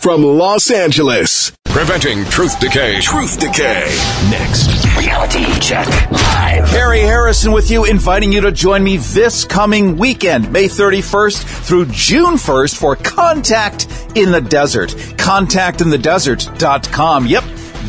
[0.00, 1.52] from Los Angeles.
[1.66, 3.00] Preventing truth decay.
[3.00, 3.84] Truth decay.
[4.30, 4.86] Next.
[4.96, 6.66] Reality check live.
[6.68, 11.84] Cary Harrison with you, inviting you to join me this coming weekend, May 31st through
[11.86, 13.86] June 1st for Contact
[14.16, 14.90] in the Desert.
[14.90, 17.26] ContactInTheDesert.com.
[17.26, 17.44] Yep.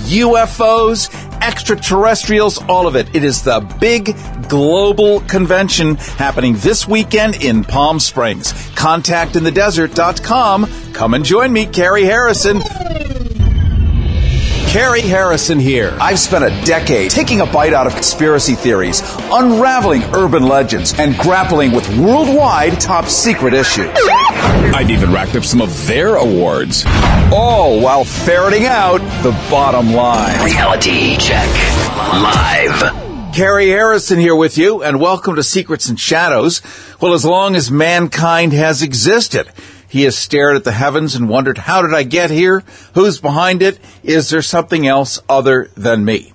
[0.07, 1.09] UFOs,
[1.41, 3.13] extraterrestrials, all of it.
[3.15, 4.15] It is the big
[4.47, 8.53] global convention happening this weekend in Palm Springs.
[8.75, 10.93] ContactInTheDesert.com.
[10.93, 12.61] Come and join me, Cary Harrison.
[14.71, 15.97] Cary Harrison here.
[15.99, 21.13] I've spent a decade taking a bite out of conspiracy theories, unraveling urban legends, and
[21.17, 23.91] grappling with worldwide top secret issues.
[23.93, 26.85] I've even racked up some of their awards.
[27.33, 30.41] All while ferreting out the bottom line.
[30.45, 31.49] Reality check
[31.97, 33.33] live.
[33.33, 36.61] Cary Harrison here with you, and welcome to Secrets and Shadows.
[37.01, 39.49] Well, as long as mankind has existed,
[39.91, 42.63] he has stared at the heavens and wondered, how did I get here?
[42.93, 43.77] Who's behind it?
[44.03, 46.33] Is there something else other than me?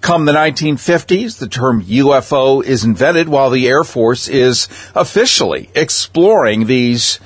[0.00, 6.66] Come the 1950s, the term UFO is invented while the Air Force is officially exploring
[6.66, 7.18] these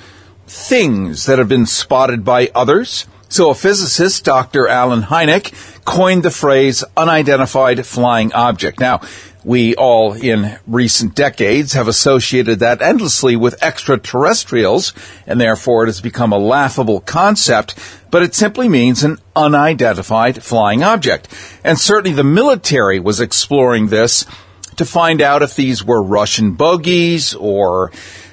[0.47, 3.05] things that have been spotted by others.
[3.29, 4.67] So a physicist, Dr.
[4.67, 5.53] Allen Hynek,
[5.85, 8.79] coined the phrase unidentified flying object.
[8.79, 9.01] Now,
[9.43, 14.93] we all in recent decades have associated that endlessly with extraterrestrials,
[15.25, 17.75] and therefore it has become a laughable concept,
[18.11, 21.27] but it simply means an unidentified flying object.
[21.63, 24.25] And certainly the military was exploring this
[24.77, 27.91] to find out if these were Russian bogies or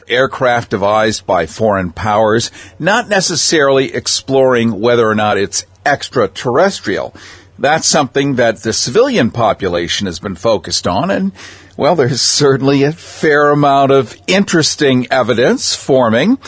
[0.09, 7.15] aircraft devised by foreign powers, not necessarily exploring whether or not it's extraterrestrial
[7.59, 11.33] that's something that the civilian population has been focused on and
[11.79, 16.39] well, there's certainly a fair amount of interesting evidence forming.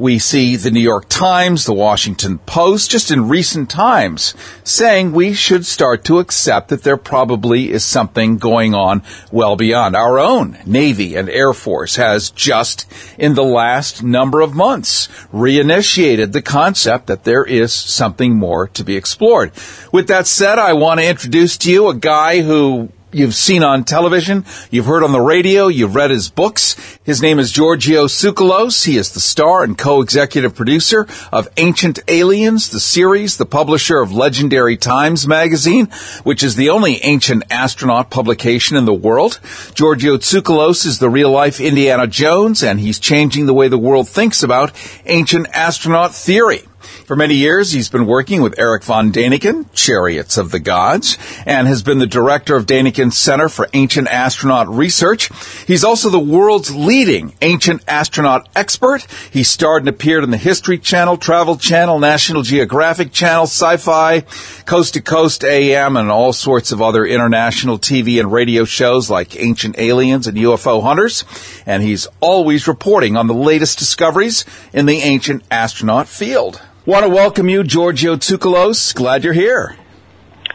[0.00, 4.34] We see the New York Times, the Washington Post, just in recent times,
[4.64, 9.94] saying we should start to accept that there probably is something going on well beyond.
[9.94, 16.32] Our own Navy and Air Force has just in the last number of months reinitiated
[16.32, 19.52] the concept that there is something more to be explored.
[19.92, 23.84] With that said, I want to introduce to you a guy who you've seen on
[23.84, 26.76] television, you've heard on the radio, you've read his books.
[27.04, 28.84] His name is Giorgio Tsoukalos.
[28.84, 34.12] He is the star and co-executive producer of Ancient Aliens, the series, the publisher of
[34.12, 35.86] Legendary Times magazine,
[36.22, 39.40] which is the only ancient astronaut publication in the world.
[39.74, 44.08] Giorgio Tsoukalos is the real life Indiana Jones, and he's changing the way the world
[44.08, 44.72] thinks about
[45.06, 46.62] ancient astronaut theory.
[47.10, 51.66] For many years, he's been working with Eric von Däniken, Chariots of the Gods, and
[51.66, 55.28] has been the director of Däniken Center for Ancient Astronaut Research.
[55.66, 59.08] He's also the world's leading ancient astronaut expert.
[59.32, 64.20] He starred and appeared in the History Channel, Travel Channel, National Geographic Channel, Sci-Fi,
[64.64, 69.34] Coast to Coast AM, and all sorts of other international TV and radio shows like
[69.34, 71.24] Ancient Aliens and UFO Hunters.
[71.66, 76.60] And he's always reporting on the latest discoveries in the ancient astronaut field.
[76.90, 78.92] Want to welcome you, Giorgio Tsoukalos.
[78.96, 79.76] Glad you're here.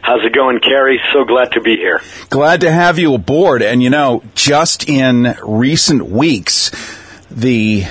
[0.02, 1.00] How's it going, Cary?
[1.14, 2.02] So glad to be here.
[2.30, 3.62] Glad to have you aboard.
[3.62, 6.72] And you know, just in recent weeks,
[7.32, 7.86] the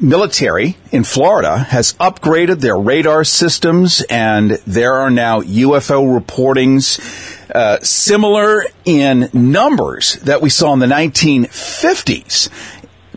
[0.00, 6.98] military in Florida has upgraded their radar systems and there are now UFO reportings
[7.54, 12.48] uh, similar in numbers that we saw in the 1950s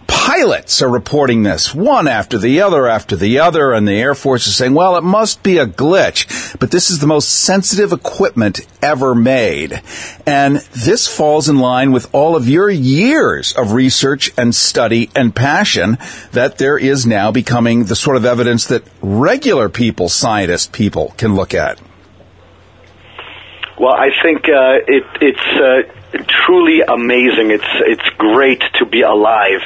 [0.07, 4.47] pilots are reporting this, one after the other after the other, and the Air Force
[4.47, 8.61] is saying, well, it must be a glitch, but this is the most sensitive equipment
[8.81, 9.81] ever made.
[10.25, 15.35] And this falls in line with all of your years of research and study and
[15.35, 15.97] passion
[16.31, 21.35] that there is now becoming the sort of evidence that regular people, scientist people, can
[21.35, 21.79] look at.
[23.79, 27.51] Well, I think uh, it, it's uh, truly amazing.
[27.51, 29.61] It's it's great to be alive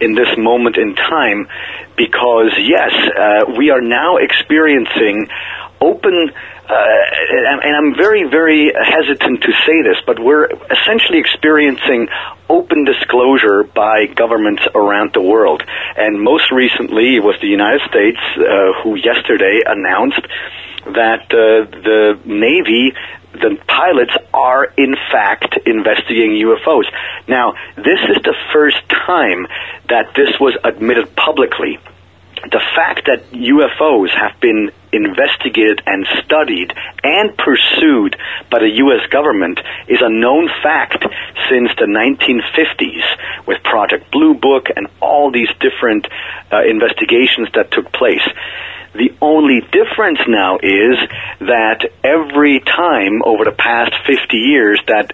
[0.00, 1.48] in this moment in time
[1.96, 5.28] because yes, uh, we are now experiencing
[5.80, 6.30] open.
[6.70, 6.74] Uh,
[7.64, 12.06] and, I'm very, very hesitant to say this, but we're essentially experiencing
[12.48, 15.64] open disclosure by governments around the world.
[15.96, 20.22] And most recently, it was the United States uh, who yesterday announced
[20.84, 22.94] that uh, the Navy
[23.32, 26.84] the pilots are in fact investigating UFOs.
[27.28, 29.46] Now, this is the first time
[29.88, 31.78] that this was admitted publicly.
[32.42, 36.72] The fact that UFOs have been investigated and studied
[37.04, 38.16] and pursued
[38.50, 39.06] by the U.S.
[39.10, 41.04] government is a known fact
[41.50, 46.08] since the 1950s with Project Blue Book and all these different
[46.50, 48.26] uh, investigations that took place.
[48.92, 50.98] The only difference now is
[51.38, 55.12] that every time over the past 50 years that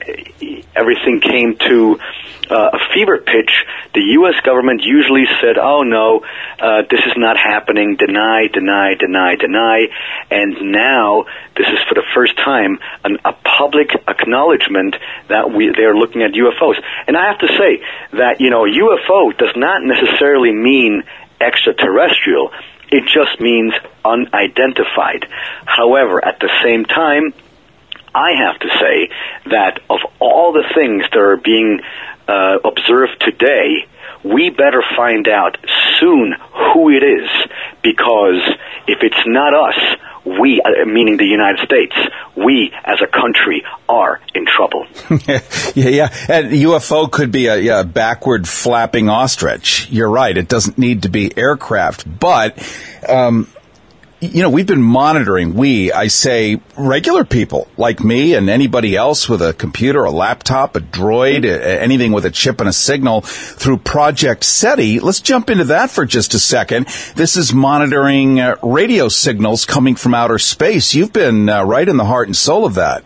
[0.75, 2.01] everything came to
[2.49, 3.53] uh, a fever pitch,
[3.93, 4.41] the U.S.
[4.45, 6.25] government usually said, oh no,
[6.59, 9.89] uh, this is not happening, deny, deny, deny, deny.
[10.31, 14.97] And now, this is for the first time, an, a public acknowledgement
[15.29, 16.81] that we, they're looking at UFOs.
[17.07, 17.85] And I have to say
[18.17, 21.03] that, you know, UFO does not necessarily mean
[21.41, 22.53] extraterrestrial.
[22.91, 23.75] It just means
[24.05, 25.27] unidentified.
[25.65, 27.35] However, at the same time,
[28.15, 29.11] I have to say
[29.51, 31.81] that of all the things that are being
[32.29, 33.87] uh, observed today,
[34.33, 35.57] we better find out
[36.01, 36.35] soon
[36.73, 37.29] who it is
[37.83, 38.43] because
[38.87, 41.95] if it's not us, we, uh, meaning the United States,
[42.35, 44.87] we as a country are in trouble.
[45.27, 45.39] yeah,
[45.75, 46.15] yeah.
[46.29, 49.89] And UFO could be a yeah, backward flapping ostrich.
[49.91, 50.37] You're right.
[50.37, 52.59] It doesn't need to be aircraft, but
[53.09, 53.47] um,
[54.27, 59.29] you know, we've been monitoring, we, I say, regular people like me and anybody else
[59.29, 63.79] with a computer, a laptop, a droid, anything with a chip and a signal through
[63.79, 65.01] Project SETI.
[65.01, 66.87] Let's jump into that for just a second.
[67.15, 70.95] This is monitoring uh, radio signals coming from outer space.
[70.95, 73.05] You've been uh, right in the heart and soul of that.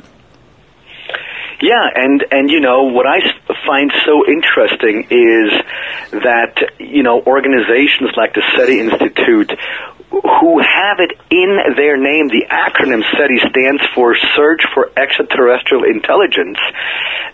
[1.63, 3.21] Yeah, and and you know what I
[3.67, 5.53] find so interesting is
[6.13, 9.53] that you know organizations like the SETI Institute
[10.11, 12.29] who have it in their name.
[12.29, 16.59] The acronym SETI stands for Search for Extraterrestrial Intelligence.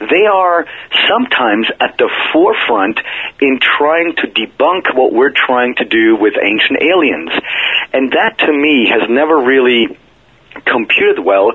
[0.01, 0.67] They are
[1.09, 3.01] sometimes at the forefront
[3.41, 7.31] in trying to debunk what we're trying to do with ancient aliens.
[7.93, 9.97] And that to me has never really
[10.65, 11.53] computed well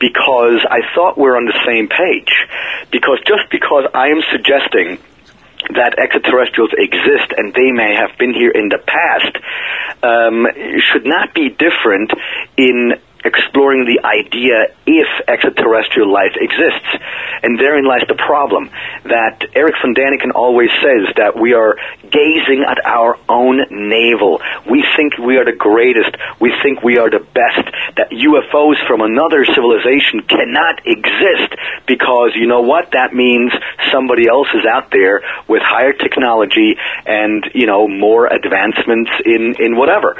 [0.00, 2.32] because I thought we're on the same page.
[2.90, 4.98] Because just because I am suggesting
[5.72, 9.36] that extraterrestrials exist and they may have been here in the past
[10.02, 10.46] um,
[10.92, 12.12] should not be different
[12.56, 12.94] in
[13.24, 16.88] exploring the idea if extraterrestrial life exists.
[17.42, 18.70] And therein lies the problem
[19.04, 24.40] that Eric von Daniken always says that we are gazing at our own navel.
[24.68, 26.16] We think we are the greatest.
[26.40, 27.64] We think we are the best.
[27.96, 31.56] That UFOs from another civilization cannot exist
[31.86, 32.92] because you know what?
[32.92, 33.52] That means
[33.90, 36.76] somebody else is out there with higher technology
[37.06, 40.16] and, you know, more advancements in, in whatever.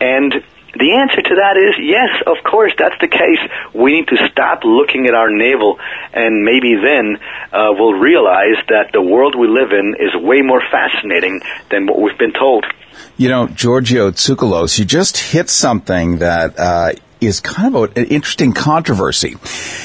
[0.00, 3.40] And the answer to that is yes, of course, that's the case.
[3.74, 5.78] We need to stop looking at our navel,
[6.12, 7.18] and maybe then
[7.52, 12.00] uh, we'll realize that the world we live in is way more fascinating than what
[12.00, 12.66] we've been told.
[13.16, 18.52] You know, Giorgio Tsoukalos, you just hit something that uh, is kind of an interesting
[18.52, 19.36] controversy.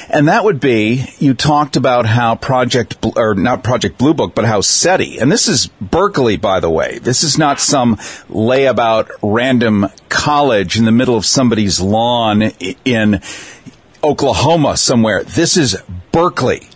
[0.09, 4.45] And that would be, you talked about how Project, or not Project Blue Book, but
[4.45, 6.99] how SETI, and this is Berkeley, by the way.
[6.99, 7.97] This is not some
[8.29, 12.43] layabout random college in the middle of somebody's lawn
[12.85, 13.21] in
[14.03, 15.23] Oklahoma somewhere.
[15.23, 15.81] This is
[16.11, 16.67] Berkeley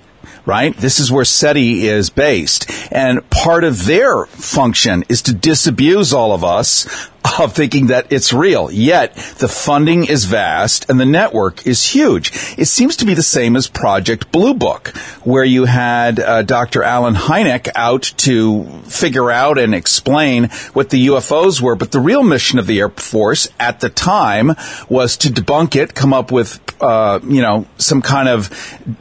[0.48, 0.77] right?
[0.77, 2.71] This is where SETI is based.
[2.89, 8.33] And part of their function is to disabuse all of us of thinking that it's
[8.33, 8.71] real.
[8.71, 12.31] Yet the funding is vast and the network is huge.
[12.57, 14.89] It seems to be the same as Project Blue Book,
[15.24, 16.83] where you had uh, Dr.
[16.83, 21.75] Allen Hynek out to figure out and explain what the UFOs were.
[21.75, 24.51] But the real mission of the Air Force at the time
[24.89, 28.50] was to debunk it, come up with, uh, you know, some kind of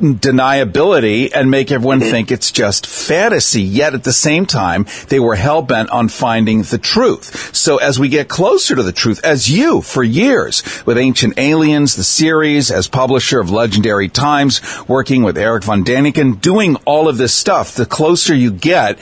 [0.00, 3.62] deniability and make everyone think it's just fantasy.
[3.62, 7.54] Yet at the same time, they were hell bent on finding the truth.
[7.54, 11.96] So as we get closer to the truth, as you for years with Ancient Aliens,
[11.96, 17.18] the series, as publisher of Legendary Times, working with Eric von Daniken, doing all of
[17.18, 18.98] this stuff, the closer you get,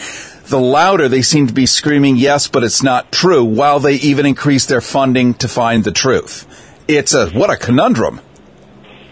[0.46, 4.26] the louder they seem to be screaming, yes, but it's not true, while they even
[4.26, 6.46] increase their funding to find the truth.
[6.86, 8.20] It's a, what a conundrum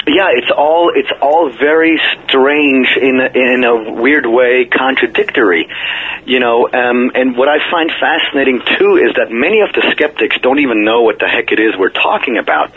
[0.07, 5.69] yeah, it's all it's all very strange in a, in a weird way, contradictory,
[6.27, 6.67] you know.
[6.67, 10.85] Um, and what I find fascinating too is that many of the skeptics don't even
[10.85, 12.73] know what the heck it is we're talking about,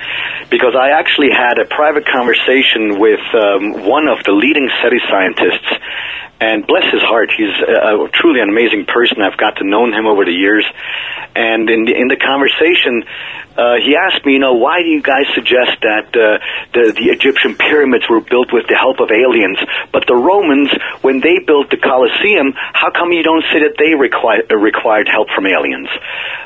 [0.52, 5.82] because I actually had a private conversation with um, one of the leading SETI scientists.
[6.38, 9.22] And bless his heart, he's a, a truly an amazing person.
[9.22, 10.66] I've got to know him over the years,
[11.34, 13.08] and in the, in the conversation,
[13.58, 16.44] uh, he asked me, you know, why do you guys suggest that uh,
[16.74, 19.58] the, the Egyptian pyramids were built with the help of aliens,
[19.92, 20.70] but the Romans,
[21.02, 25.08] when they built the Colosseum, how come you don't say that they required, uh, required
[25.08, 25.88] help from aliens?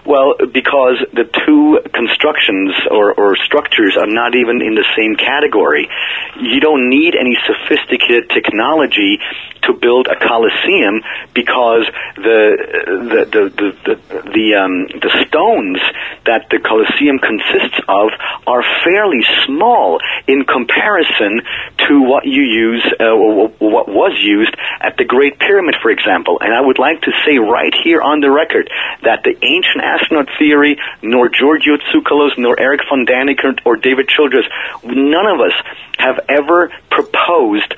[0.06, 5.90] Well, because the two constructions or, or structures are not even in the same category.
[6.38, 9.20] You don't need any sophisticated technology
[9.64, 11.86] to build a Colosseum because
[12.16, 12.42] the
[12.88, 13.96] the the the, the,
[14.32, 15.80] the, um, the stones
[16.26, 18.10] that the Colosseum museum consists of
[18.48, 21.42] are fairly small in comparison
[21.88, 23.16] to what you use, uh,
[23.60, 26.40] what was used at the Great Pyramid, for example.
[26.42, 28.70] And I would like to say right here on the record
[29.04, 34.46] that the ancient astronaut theory, nor Giorgio Tsoukalos, nor Eric von Daniken, or David Childress,
[34.84, 35.54] none of us
[35.98, 37.74] have ever proposed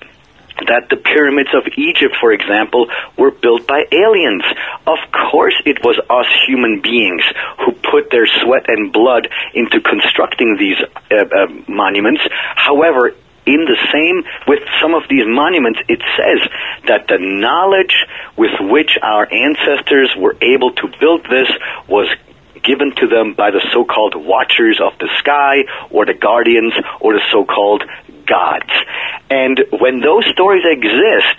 [0.67, 2.87] that the pyramids of Egypt, for example,
[3.17, 4.43] were built by aliens.
[4.85, 7.23] Of course, it was us human beings
[7.59, 10.77] who put their sweat and blood into constructing these
[11.11, 12.21] uh, uh, monuments.
[12.55, 13.15] However,
[13.45, 16.47] in the same with some of these monuments, it says
[16.87, 17.95] that the knowledge
[18.37, 21.49] with which our ancestors were able to build this
[21.87, 22.07] was
[22.63, 27.21] given to them by the so-called watchers of the sky or the guardians or the
[27.31, 27.83] so-called
[28.31, 28.71] gods.
[29.31, 31.37] And when those stories exist,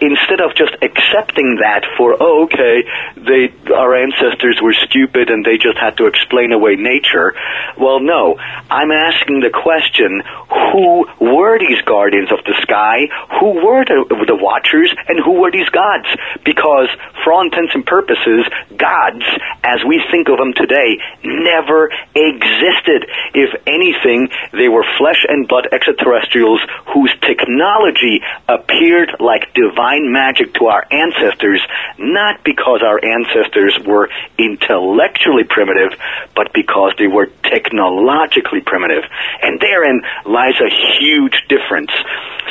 [0.00, 2.84] instead of just accepting that for, oh, okay,
[3.16, 7.36] they, our ancestors were stupid and they just had to explain away nature,
[7.80, 8.36] well, no.
[8.70, 13.08] I'm asking the question, who were these guardians of the sky?
[13.40, 14.88] Who were the, the watchers?
[15.08, 16.08] And who were these gods?
[16.44, 16.88] Because,
[17.22, 19.24] for all intents and purposes, gods,
[19.62, 23.04] as we think of them today, never existed.
[23.36, 30.66] If anything, they were flesh and blood extraterrestrials whose technology appeared like divine magic to
[30.66, 31.60] our ancestors,
[31.98, 35.98] not because our ancestors were intellectually primitive,
[36.34, 39.04] but because they were technologically primitive.
[39.42, 41.90] And therein lies a huge difference.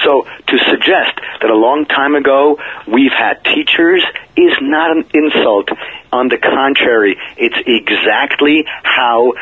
[0.04, 4.04] So to suggest that a long time ago we've had teachers
[4.36, 5.70] is not an insult.
[6.12, 9.34] On the contrary, it's exactly how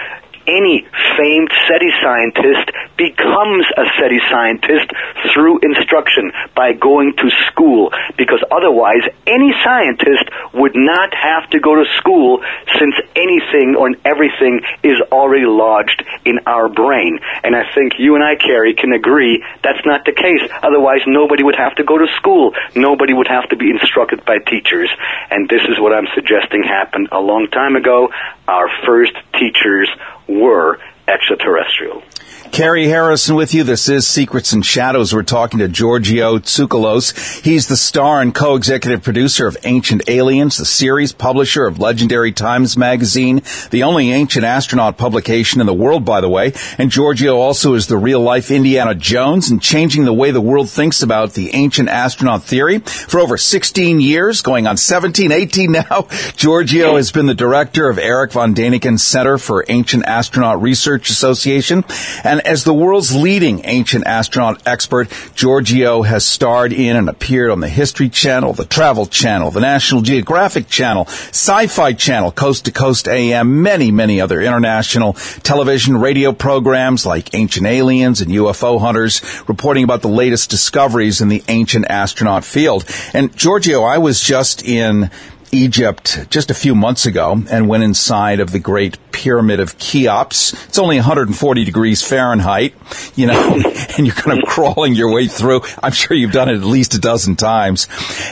[0.51, 2.67] any famed SETI scientist
[2.97, 4.91] becomes a SETI scientist
[5.33, 11.75] through instruction by going to school because otherwise any scientist would not have to go
[11.75, 12.43] to school
[12.77, 17.19] since anything or everything is already lodged in our brain.
[17.43, 20.43] And I think you and I, Cary, can agree that's not the case.
[20.61, 22.53] Otherwise nobody would have to go to school.
[22.75, 24.89] Nobody would have to be instructed by teachers.
[25.29, 28.09] And this is what I'm suggesting happened a long time ago.
[28.51, 29.89] Our first teachers
[30.27, 30.77] were
[31.07, 32.03] extraterrestrial.
[32.51, 33.63] Cary Harrison with you.
[33.63, 35.15] This is Secrets and Shadows.
[35.15, 37.41] We're talking to Giorgio Tsoukalos.
[37.45, 42.75] He's the star and co-executive producer of Ancient Aliens, the series, publisher of Legendary Times
[42.75, 46.51] magazine, the only ancient astronaut publication in the world, by the way.
[46.77, 50.69] And Giorgio also is the real life Indiana Jones and changing the way the world
[50.69, 56.07] thinks about the ancient astronaut theory for over 16 years, going on 17, 18 now.
[56.35, 61.85] Giorgio has been the director of Eric von Daniken Center for Ancient Astronaut Research Association
[62.25, 67.59] and as the world's leading ancient astronaut expert, Giorgio has starred in and appeared on
[67.59, 73.07] the History Channel, the Travel Channel, the National Geographic Channel, Sci-Fi Channel, Coast to Coast
[73.07, 79.83] AM, many, many other international television, radio programs like Ancient Aliens and UFO Hunters, reporting
[79.83, 82.85] about the latest discoveries in the ancient astronaut field.
[83.13, 85.09] And Giorgio, I was just in
[85.51, 90.53] Egypt just a few months ago and went inside of the Great Pyramid of Cheops.
[90.65, 92.73] It's only 140 degrees Fahrenheit,
[93.15, 93.61] you know,
[93.97, 95.61] and you're kind of crawling your way through.
[95.81, 97.87] I'm sure you've done it at least a dozen times.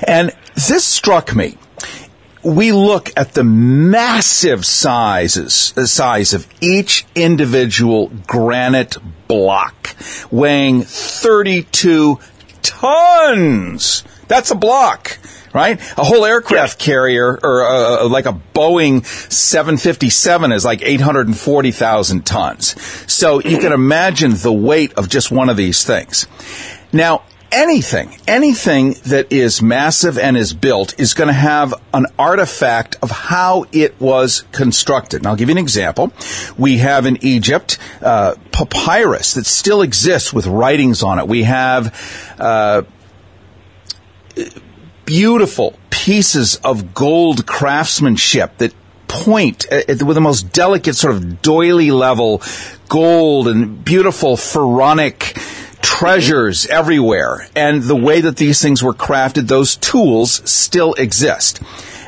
[0.06, 1.58] And this struck me.
[2.42, 8.98] We look at the massive sizes, the size of each individual granite
[9.28, 9.96] block
[10.32, 12.20] weighing 32
[12.62, 14.04] tons.
[14.30, 15.20] That's a block
[15.54, 15.80] right?
[15.98, 23.12] A whole aircraft carrier or uh, uh like a Boeing 757 is like 840,000 tons.
[23.12, 26.28] So you can imagine the weight of just one of these things.
[26.92, 32.98] Now, anything, anything that is massive and is built is going to have an artifact
[33.02, 35.22] of how it was constructed.
[35.22, 36.12] And I'll give you an example.
[36.58, 41.28] We have in Egypt uh, papyrus that still exists with writings on it.
[41.28, 42.84] We have uh,
[45.05, 48.74] beautiful pieces of gold craftsmanship that
[49.08, 52.41] point uh, with the most delicate sort of doily level
[52.88, 55.36] gold and beautiful pharaonic
[55.81, 57.48] treasures everywhere.
[57.55, 61.62] And the way that these things were crafted, those tools still exist.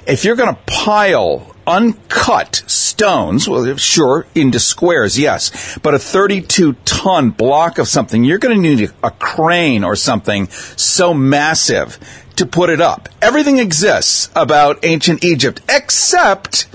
[0.07, 6.73] If you're going to pile uncut stones, well, sure, into squares, yes, but a 32
[6.85, 11.97] ton block of something, you're going to need a crane or something so massive
[12.35, 13.07] to put it up.
[13.21, 16.67] Everything exists about ancient Egypt except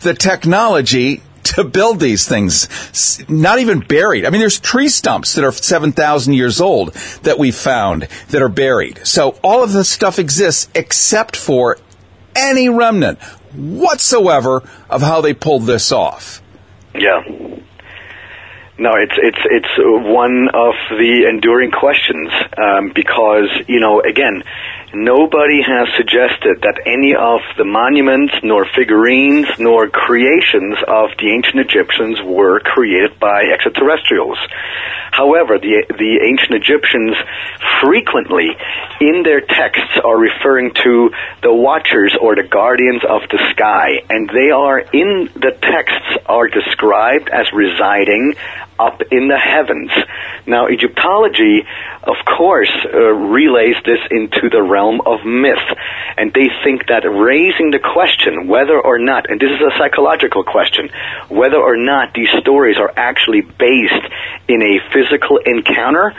[0.00, 2.68] the technology to build these things.
[3.28, 4.24] Not even buried.
[4.24, 8.48] I mean, there's tree stumps that are 7,000 years old that we found that are
[8.48, 9.06] buried.
[9.06, 11.78] So all of this stuff exists except for
[12.36, 13.18] any remnant
[13.54, 16.42] whatsoever of how they pulled this off.
[16.94, 17.22] Yeah.
[18.80, 24.44] No, it's it's it's one of the enduring questions um, because you know again,
[24.94, 31.60] nobody has suggested that any of the monuments, nor figurines, nor creations of the ancient
[31.60, 34.38] Egyptians were created by extraterrestrials.
[35.12, 37.16] However, the the ancient Egyptians
[37.80, 38.54] frequently
[39.00, 41.10] in their texts are referring to
[41.42, 46.48] the watchers or the guardians of the sky, and they are in the texts are
[46.48, 48.34] described as residing
[48.78, 49.90] up in the heavens.
[50.46, 51.64] Now, Egyptology,
[52.02, 55.66] of course, uh, relays this into the realm of myth,
[56.16, 60.44] and they think that raising the question whether or not, and this is a psychological
[60.44, 60.90] question,
[61.28, 64.06] whether or not these stories are actually based
[64.48, 66.14] in a physical encounter,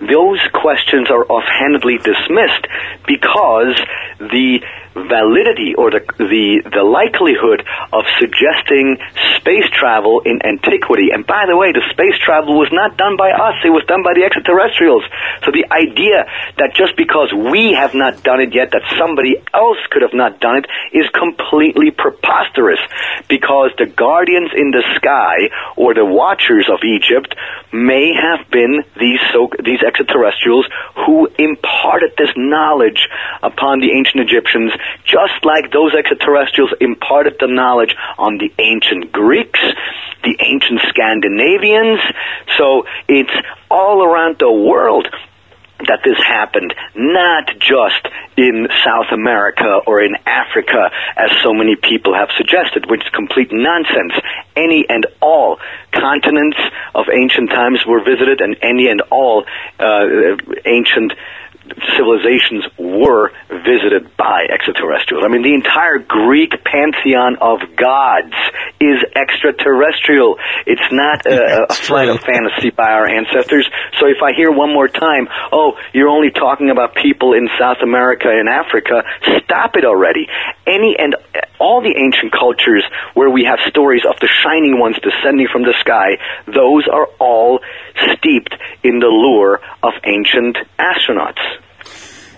[0.00, 2.66] those questions are offhandedly dismissed
[3.06, 3.78] because
[4.18, 4.60] the
[4.94, 8.98] validity or the, the, the likelihood of suggesting
[9.40, 11.10] space travel in antiquity.
[11.12, 14.02] And by the way, the space travel was not done by us, it was done
[14.04, 15.04] by the extraterrestrials.
[15.44, 19.80] So the idea that just because we have not done it yet, that somebody else
[19.90, 22.80] could have not done it, is completely preposterous.
[23.28, 27.34] Because the guardians in the sky, or the watchers of Egypt,
[27.72, 30.68] may have been these so, these extraterrestrials
[31.06, 33.08] who imparted this knowledge
[33.42, 34.72] upon the ancient Egyptians
[35.04, 39.60] just like those extraterrestrials imparted the knowledge on the ancient Greeks,
[40.22, 42.00] the ancient Scandinavians.
[42.58, 43.34] So it's
[43.70, 45.08] all around the world
[45.88, 52.14] that this happened, not just in South America or in Africa, as so many people
[52.14, 54.12] have suggested, which is complete nonsense.
[54.56, 55.58] Any and all
[55.92, 56.58] continents
[56.94, 59.44] of ancient times were visited, and any and all
[59.78, 61.12] uh, ancient
[61.96, 65.24] civilizations were visited by extraterrestrials.
[65.24, 68.34] I mean, the entire Greek pantheon of gods
[68.80, 70.38] is extraterrestrial.
[70.66, 73.68] It's not a, a flight of fantasy by our ancestors.
[74.00, 77.78] So if I hear one more time, oh, you're only talking about people in South
[77.82, 79.04] America and Africa,
[79.44, 80.26] stop it already.
[80.66, 81.14] Any and
[81.60, 85.74] all the ancient cultures where we have stories of the shining ones descending from the
[85.78, 87.60] sky, those are all
[88.14, 91.38] steeped in the lure of ancient astronauts.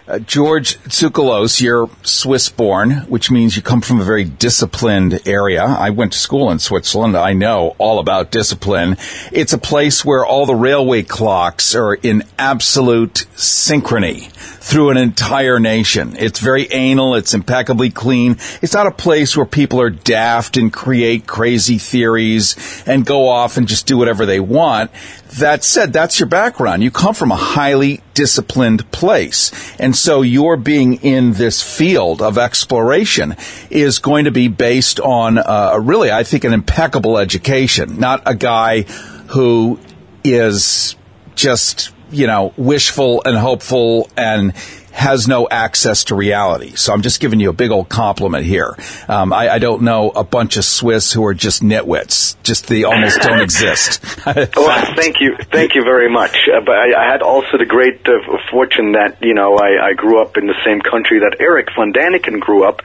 [0.07, 5.65] Uh, George Tsoukalos, you're Swiss born, which means you come from a very disciplined area.
[5.65, 7.17] I went to school in Switzerland.
[7.17, 8.99] I know all about discipline.
[9.33, 15.59] It's a place where all the railway clocks are in absolute synchrony through an entire
[15.59, 16.17] nation.
[16.19, 17.15] It's very anal.
[17.15, 18.33] It's impeccably clean.
[18.61, 23.57] It's not a place where people are daft and create crazy theories and go off
[23.57, 24.91] and just do whatever they want.
[25.39, 26.83] That said, that's your background.
[26.83, 29.51] You come from a highly disciplined place.
[29.79, 33.37] And so your being in this field of exploration
[33.71, 38.35] is going to be based on, uh, really, I think, an impeccable education, not a
[38.35, 38.83] guy
[39.29, 39.79] who
[40.23, 40.97] is
[41.35, 44.55] just, you know, wishful and hopeful and
[44.95, 46.77] has no access to reality.
[46.77, 48.77] So I'm just giving you a big old compliment here.
[49.09, 52.37] Um, I, I, don't know a bunch of Swiss who are just nitwits.
[52.45, 54.01] Just they almost don't exist.
[54.25, 56.37] well, thank you, thank you very much.
[56.49, 58.13] Uh, but I, I, had also the great uh,
[58.53, 61.93] fortune that you know I, I, grew up in the same country that Eric von
[61.93, 62.81] Daniken grew up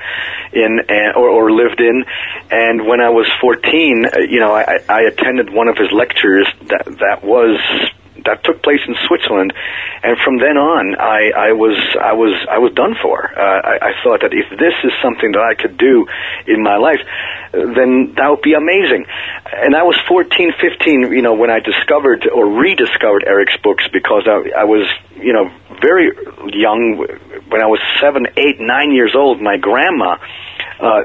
[0.52, 2.06] in uh, or, or, lived in.
[2.50, 6.48] And when I was 14, uh, you know, I, I attended one of his lectures
[6.70, 7.60] that that was
[8.26, 9.54] that took place in Switzerland,
[10.04, 13.18] and from then on, I, I was I was I was done for.
[13.28, 16.08] Uh, I, I thought that if this is something that I could do
[16.48, 17.02] in my life,
[17.52, 19.06] then that would be amazing.
[19.52, 24.24] And I was 14, 15, you know, when I discovered or rediscovered Eric's books because
[24.28, 25.50] I, I was, you know,
[25.82, 26.12] very
[26.54, 26.98] young.
[27.50, 30.18] When I was seven, eight, nine years old, my grandma
[30.80, 31.04] uh,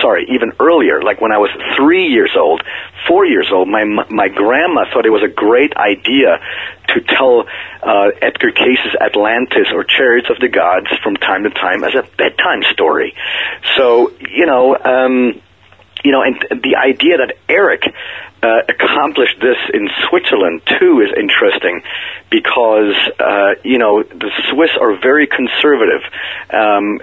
[0.00, 2.62] sorry, even earlier, like when I was three years old,
[3.06, 6.40] four years old, my my grandma thought it was a great idea
[6.88, 7.44] to tell
[7.82, 12.02] uh, Edgar Cayce's Atlantis or Chariots of the Gods from time to time as a
[12.16, 13.14] bedtime story.
[13.76, 14.76] So you know.
[14.76, 15.42] Um,
[16.04, 17.82] you know, and the idea that Eric
[18.42, 21.82] uh, accomplished this in Switzerland too is interesting
[22.30, 26.02] because uh, you know the Swiss are very conservative.
[26.50, 27.00] Um,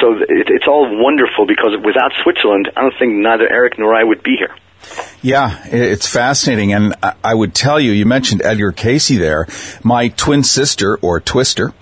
[0.00, 4.04] so it, it's all wonderful because without Switzerland, I don't think neither Eric nor I
[4.04, 4.54] would be here.
[5.22, 6.72] Yeah, it's fascinating.
[6.72, 9.46] And I would tell you, you mentioned Edgar Cayce there.
[9.82, 11.72] My twin sister, or Twister,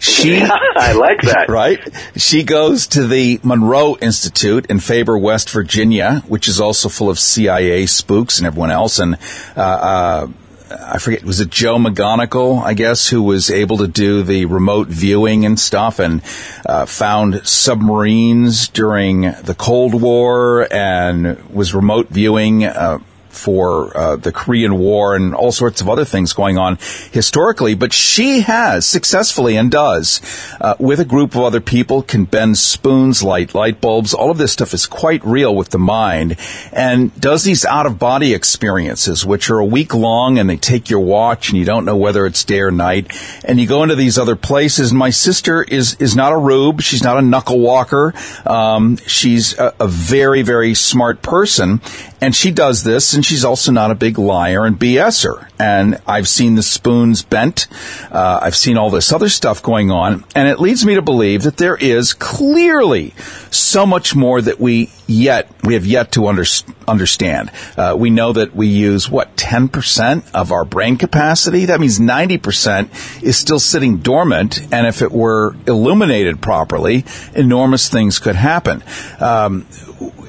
[0.00, 1.48] she, I like that.
[1.54, 1.80] Right?
[2.16, 7.18] She goes to the Monroe Institute in Faber, West Virginia, which is also full of
[7.18, 8.98] CIA spooks and everyone else.
[8.98, 9.16] And,
[9.56, 10.28] uh, uh,
[10.70, 14.88] I forget, was it Joe McMoneagle, I guess, who was able to do the remote
[14.88, 16.22] viewing and stuff and
[16.66, 22.98] uh, found submarines during the Cold War and was remote viewing uh,
[23.34, 26.78] for uh, the Korean War and all sorts of other things going on
[27.12, 27.74] historically.
[27.74, 30.20] But she has successfully and does,
[30.60, 34.14] uh, with a group of other people, can bend spoons, light light bulbs.
[34.14, 36.36] All of this stuff is quite real with the mind,
[36.72, 40.90] and does these out of body experiences, which are a week long, and they take
[40.90, 43.10] your watch, and you don't know whether it's day or night,
[43.44, 44.92] and you go into these other places.
[44.92, 46.80] My sister is is not a rube.
[46.80, 48.14] She's not a knuckle walker.
[48.46, 51.80] Um, she's a, a very very smart person,
[52.24, 55.46] and she does this, and she's also not a big liar and BSer.
[55.56, 57.68] And I've seen the spoons bent.
[58.10, 61.44] Uh, I've seen all this other stuff going on, and it leads me to believe
[61.44, 63.14] that there is clearly
[63.50, 66.44] so much more that we yet we have yet to under,
[66.88, 67.52] understand.
[67.76, 71.66] Uh, we know that we use what ten percent of our brain capacity.
[71.66, 72.90] That means ninety percent
[73.22, 78.82] is still sitting dormant, and if it were illuminated properly, enormous things could happen.
[79.20, 79.66] Um,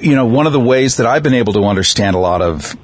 [0.00, 2.76] you know, one of the ways that I've been able to understand a lot of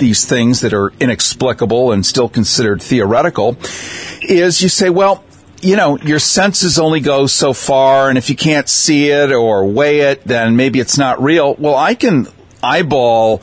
[0.00, 3.56] these things that are inexplicable and still considered theoretical
[4.22, 5.22] is you say, well,
[5.62, 9.66] you know, your senses only go so far, and if you can't see it or
[9.66, 11.54] weigh it, then maybe it's not real.
[11.54, 12.26] Well, I can
[12.62, 13.42] eyeball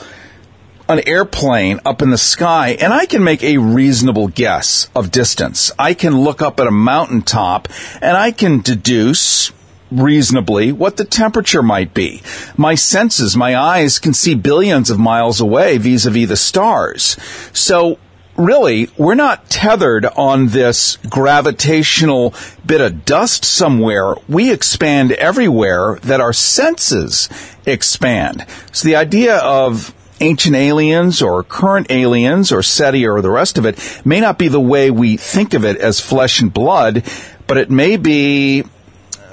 [0.90, 5.72] an airplane up in the sky and I can make a reasonable guess of distance.
[5.78, 7.68] I can look up at a mountaintop
[8.02, 9.52] and I can deduce
[9.92, 12.22] reasonably what the temperature might be.
[12.56, 17.18] My senses, my eyes can see billions of miles away vis-a-vis the stars.
[17.54, 18.00] So
[18.36, 22.34] really, we're not tethered on this gravitational
[22.66, 24.16] bit of dust somewhere.
[24.30, 27.30] We expand everywhere that our senses
[27.66, 28.46] expand.
[28.72, 33.66] So the idea of ancient aliens or current aliens or SETI or the rest of
[33.66, 37.04] it may not be the way we think of it as flesh and blood,
[37.46, 38.64] but it may be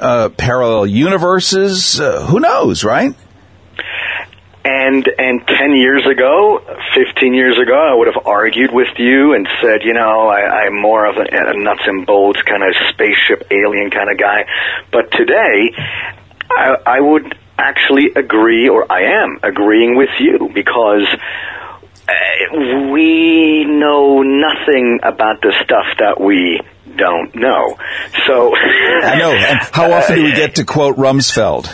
[0.04, 1.98] uh, parallel universes.
[1.98, 3.14] Uh, who knows, right?
[4.66, 6.60] And and ten years ago,
[6.94, 10.80] fifteen years ago, I would have argued with you and said, you know, I, I'm
[10.80, 14.44] more of a, a nuts and bolts kind of spaceship alien kind of guy.
[14.90, 15.72] But today,
[16.50, 21.08] I, I would actually agree, or I am agreeing with you because
[22.08, 26.60] uh, we know nothing about the stuff that we
[26.96, 27.76] don't know.
[28.26, 29.32] So I know.
[29.32, 31.70] And how often do we uh, get to quote Rumsfeld?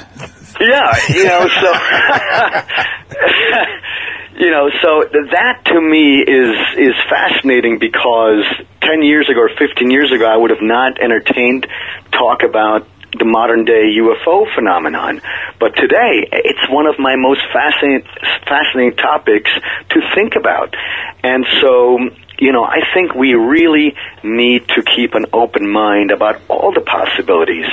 [0.61, 1.72] Yeah, you know, so
[4.38, 8.44] you know, so that to me is is fascinating because
[8.83, 11.66] 10 years ago or 15 years ago I would have not entertained
[12.12, 12.87] talk about
[13.18, 15.20] the modern day UFO phenomenon.
[15.59, 18.06] But today, it's one of my most fascinating,
[18.46, 19.50] fascinating topics
[19.90, 20.74] to think about.
[21.22, 21.98] And so,
[22.38, 26.80] you know, I think we really need to keep an open mind about all the
[26.80, 27.66] possibilities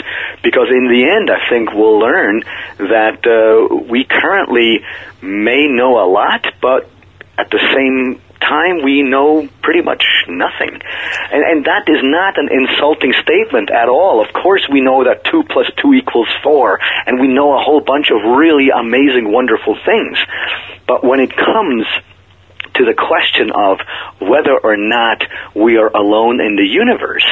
[0.44, 2.44] because in the end, I think we'll learn
[2.78, 4.80] that uh, we currently
[5.22, 6.90] may know a lot, but
[7.38, 10.80] at the same time we know pretty much nothing.
[11.32, 14.24] And, and that is not an insulting statement at all.
[14.24, 17.82] Of course we know that 2 plus 2 equals 4, and we know a whole
[17.82, 20.18] bunch of really amazing, wonderful things.
[20.88, 21.86] But when it comes
[22.76, 23.80] to the question of
[24.20, 25.24] whether or not
[25.56, 27.26] we are alone in the universe,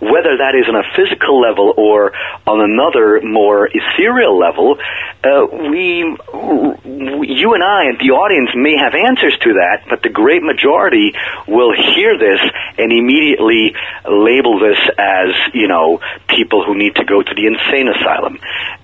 [0.00, 2.12] whether that is on a physical level or
[2.46, 4.78] on another more ethereal level,
[5.24, 10.08] uh, we, you and I and the audience may have answers to that, but the
[10.08, 11.12] great majority
[11.48, 12.40] will hear this
[12.78, 13.74] and immediately
[14.06, 18.38] label this as, you know, people who need to go to the insane asylum.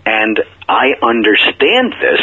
[0.04, 2.20] And I understand this.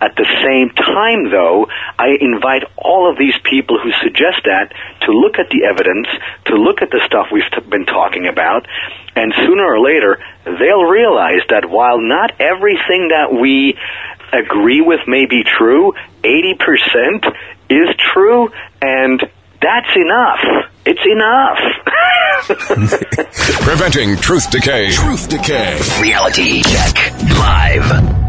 [0.00, 1.66] At the same time, though,
[1.98, 6.08] I invite all of these people who suggest that to look at the evidence,
[6.46, 8.66] to look at the stuff we've t- been talking about,
[9.14, 13.78] and sooner or later, they'll realize that while not everything that we
[14.32, 15.92] agree with may be true,
[16.24, 17.34] 80%
[17.70, 19.22] is true, and
[19.60, 20.68] that's enough.
[20.84, 21.58] It's enough.
[23.62, 24.90] Preventing truth decay.
[24.90, 25.78] Truth decay.
[26.00, 26.94] Reality check
[27.38, 28.21] live.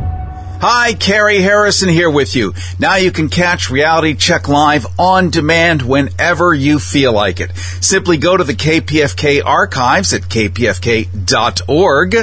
[0.66, 2.54] Hi, Cary Harrison here with you.
[2.80, 7.54] Now you can catch Reality Check Live on demand whenever you feel like it.
[7.58, 12.16] Simply go to the KPFK archives at kpfk.org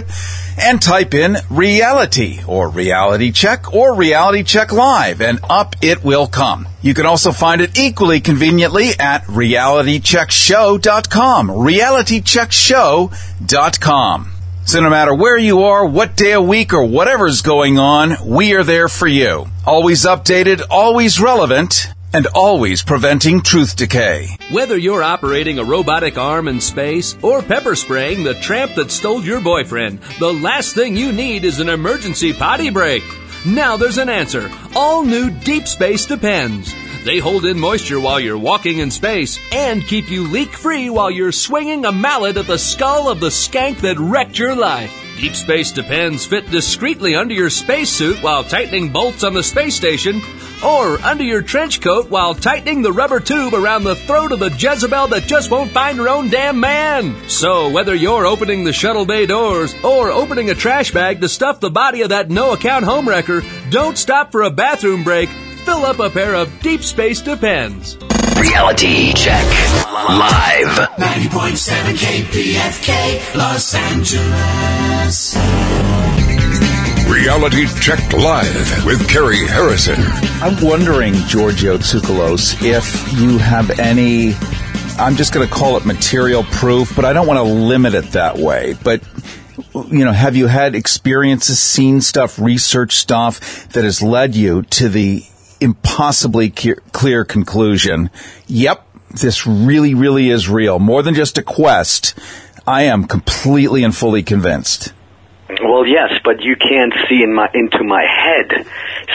[0.59, 6.27] and type in reality or reality check or reality check live and up it will
[6.27, 6.67] come.
[6.81, 11.49] You can also find it equally conveniently at realitycheckshow.com.
[11.49, 14.40] realitycheckshow.com.
[14.71, 18.55] So no matter where you are, what day of week, or whatever's going on, we
[18.55, 19.47] are there for you.
[19.67, 24.29] Always updated, always relevant, and always preventing truth decay.
[24.53, 29.25] Whether you're operating a robotic arm in space or pepper spraying the tramp that stole
[29.25, 33.03] your boyfriend, the last thing you need is an emergency potty break.
[33.45, 34.49] Now there's an answer.
[34.77, 36.73] All new Deep Space Depends.
[37.05, 41.11] They hold in moisture while you're walking in space and keep you leak free while
[41.11, 44.95] you're swinging a mallet at the skull of the skank that wrecked your life.
[45.17, 50.21] Deep Space Depends fit discreetly under your spacesuit while tightening bolts on the space station,
[50.65, 54.51] or under your trench coat while tightening the rubber tube around the throat of the
[54.51, 57.15] Jezebel that just won't find her own damn man.
[57.29, 61.61] So, whether you're opening the shuttle bay doors or opening a trash bag to stuff
[61.61, 65.29] the body of that no account homewrecker, don't stop for a bathroom break.
[65.71, 67.97] Fill up a pair of Deep Space Depends.
[68.41, 69.45] Reality check.
[69.85, 70.67] Live.
[70.99, 75.37] 90.7 KPFK, Los Angeles.
[77.09, 79.95] Reality Check Live with Cary Harrison.
[80.43, 84.35] I'm wondering, Giorgio Tsoukalos, if you have any,
[84.99, 88.07] I'm just going to call it material proof, but I don't want to limit it
[88.07, 88.75] that way.
[88.83, 89.05] But,
[89.73, 94.89] you know, have you had experiences, seen stuff, research stuff that has led you to
[94.89, 95.25] the
[95.61, 98.11] impossibly clear conclusion?
[98.47, 98.87] Yep,
[99.21, 100.79] this really, really is real.
[100.79, 102.19] More than just a quest.
[102.67, 104.93] I am completely and fully convinced.
[105.63, 108.67] Well, yes, but you can't see in my into my head.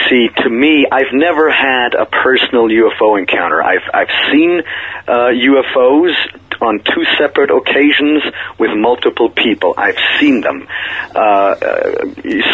[0.08, 3.62] See, to me, I've never had a personal UFO encounter.
[3.62, 4.62] I've I've seen
[5.08, 6.14] uh, UFOs
[6.60, 8.22] on two separate occasions
[8.58, 9.74] with multiple people.
[9.76, 10.68] I've seen them.
[11.14, 12.04] Uh, uh,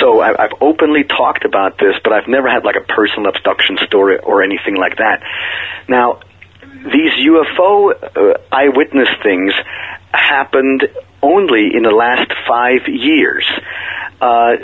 [0.00, 3.78] so I, I've openly talked about this, but I've never had like a personal abduction
[3.86, 5.22] story or anything like that.
[5.88, 6.20] Now,
[6.62, 9.52] these UFO uh, eyewitness things
[10.12, 10.88] happened
[11.22, 13.46] only in the last five years.
[14.22, 14.54] Uh,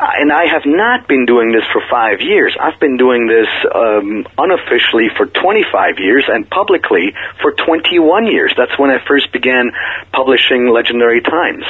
[0.00, 2.56] and I have not been doing this for five years.
[2.58, 7.12] I've been doing this um, unofficially for 25 years and publicly
[7.42, 8.54] for 21 years.
[8.56, 9.72] That's when I first began
[10.10, 11.66] publishing Legendary Times.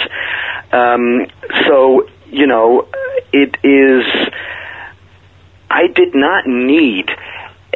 [0.71, 1.27] Um,
[1.67, 2.87] so, you know,
[3.33, 4.05] it is.
[5.69, 7.11] I did not need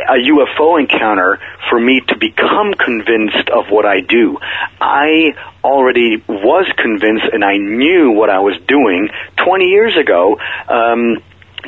[0.07, 4.39] a UFO encounter for me to become convinced of what I do.
[4.81, 11.23] I already was convinced and I knew what I was doing 20 years ago, um,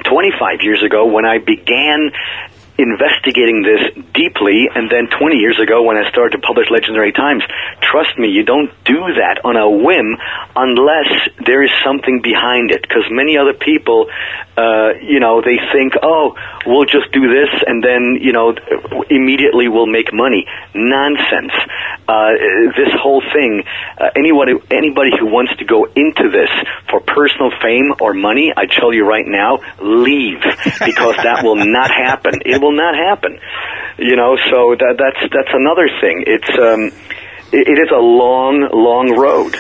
[0.05, 2.12] 25 years ago when I began
[2.78, 7.42] investigating this deeply and then 20 years ago when I started to publish Legendary Times.
[7.83, 10.16] Trust me, you don't do that on a whim
[10.56, 11.09] unless
[11.44, 14.09] there is something behind it because many other people
[14.61, 18.52] uh, you know, they think, oh, we'll just do this and then, you know,
[19.09, 20.44] immediately we'll make money.
[20.74, 21.52] Nonsense.
[22.09, 22.33] Uh,
[22.76, 23.62] this whole thing,
[23.96, 26.50] uh, anybody, anybody who wants to go into this
[26.90, 30.42] for personal fame or money, I tell you right now, leave
[30.85, 32.42] because that will not happen.
[32.44, 33.38] It will not happen.
[33.98, 36.24] You know, so that, that's, that's another thing.
[36.26, 36.90] It's, um,
[37.52, 39.56] it, it is a long, long road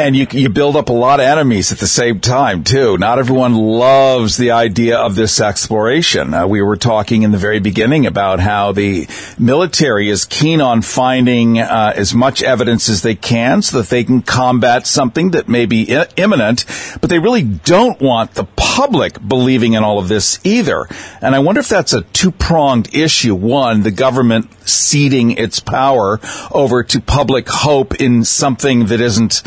[0.00, 2.96] and you you build up a lot of enemies at the same time too.
[2.96, 6.32] Not everyone loves the idea of this exploration.
[6.32, 9.06] Uh, we were talking in the very beginning about how the
[9.38, 14.02] military is keen on finding uh, as much evidence as they can so that they
[14.02, 16.64] can combat something that may be I- imminent,
[17.02, 20.86] but they really don't want the public believing in all of this either.
[21.20, 23.34] And I wonder if that's a two pronged issue.
[23.34, 29.42] One, the government ceding its power over to public hope in something that isn't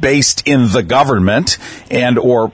[0.00, 1.58] based in the government
[1.90, 2.52] and or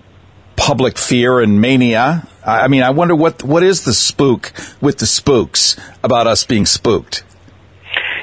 [0.57, 2.27] public fear and mania.
[2.45, 6.67] I mean, I wonder what what is the spook with the spooks about us being
[6.67, 7.25] spooked.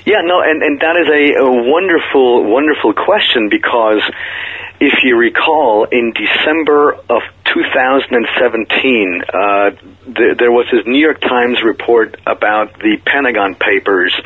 [0.06, 4.02] Yeah, no, and and that is a, a wonderful wonderful question because
[4.82, 7.22] if you recall, in December of
[7.54, 9.70] 2017, uh,
[10.06, 14.20] th- there was this New York Times report about the Pentagon Papers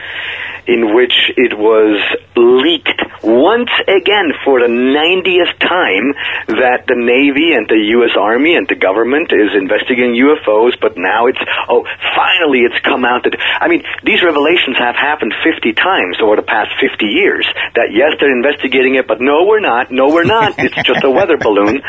[0.67, 2.01] in which it was
[2.35, 6.13] leaked once again for the 90th time
[6.61, 8.13] that the Navy and the U.S.
[8.13, 13.23] Army and the government is investigating UFOs, but now it's, oh, finally it's come out
[13.25, 17.89] that, I mean, these revelations have happened 50 times over the past 50 years that
[17.93, 21.37] yes, they're investigating it, but no, we're not, no, we're not, it's just a weather
[21.37, 21.81] balloon,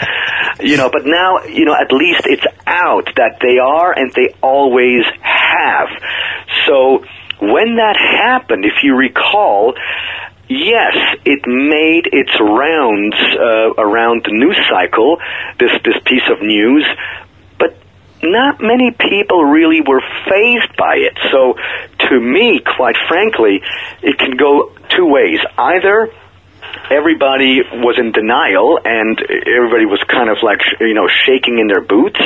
[0.61, 4.35] you know, but now, you know, at least it's out that they are and they
[4.41, 5.89] always have.
[6.67, 7.05] So,
[7.40, 9.75] when that happened, if you recall,
[10.49, 10.94] Yes,
[11.25, 15.18] it made its rounds uh, around the news cycle.
[15.59, 16.87] This this piece of news,
[17.59, 17.77] but
[18.22, 21.18] not many people really were fazed by it.
[21.33, 21.59] So,
[22.09, 23.61] to me, quite frankly,
[24.03, 25.40] it can go two ways.
[25.59, 26.12] Either
[26.90, 31.83] everybody was in denial and everybody was kind of like you know shaking in their
[31.83, 32.20] boots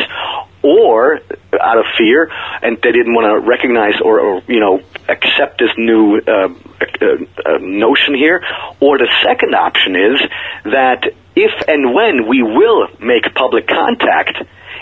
[0.63, 1.21] or
[1.61, 2.31] out of fear,
[2.63, 7.07] and they didn't want to recognize or, or you know accept this new uh, uh,
[7.47, 8.43] uh, notion here.
[8.81, 10.21] Or the second option is
[10.65, 11.05] that
[11.37, 14.37] if and when we will make public contact,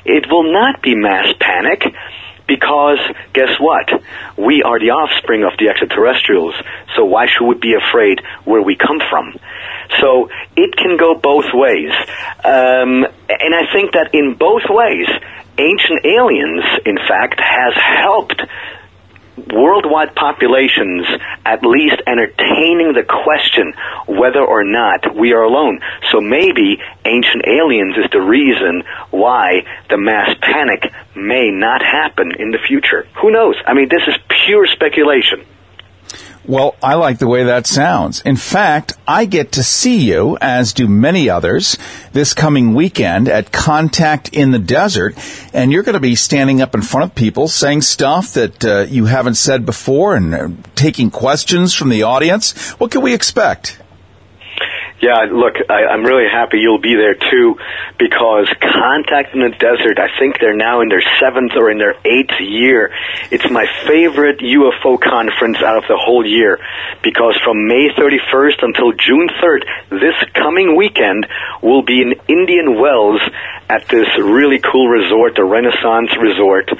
[0.04, 1.82] it will not be mass panic
[2.48, 2.98] Because
[3.34, 3.86] guess what?
[4.36, 6.54] We are the offspring of the extraterrestrials.
[6.96, 9.38] So why should we be afraid where we come from?
[10.00, 11.92] So it can go both ways.
[12.42, 15.06] Um, and I think that in both ways,
[15.58, 18.42] Ancient Aliens, in fact, has helped
[19.52, 21.06] worldwide populations
[21.44, 23.72] at least entertaining the question
[24.06, 25.80] whether or not we are alone.
[26.10, 32.50] So maybe ancient aliens is the reason why the mass panic may not happen in
[32.50, 33.06] the future.
[33.20, 33.56] Who knows?
[33.66, 35.44] I mean, this is pure speculation.
[36.48, 38.22] Well, I like the way that sounds.
[38.22, 41.76] In fact, I get to see you, as do many others,
[42.14, 45.14] this coming weekend at Contact in the Desert,
[45.52, 48.86] and you're going to be standing up in front of people saying stuff that uh,
[48.88, 52.70] you haven't said before and uh, taking questions from the audience.
[52.80, 53.78] What can we expect?
[55.00, 57.56] Yeah, look, I, I'm really happy you'll be there too,
[57.98, 61.94] because Contact in the Desert, I think they're now in their seventh or in their
[62.04, 62.90] eighth year.
[63.30, 66.58] It's my favorite UFO conference out of the whole year,
[67.04, 71.28] because from May 31st until June 3rd, this coming weekend,
[71.62, 73.20] will be in Indian Wells
[73.70, 76.70] at this really cool resort, the Renaissance Resort,